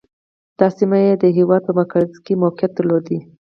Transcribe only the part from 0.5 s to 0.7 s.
دا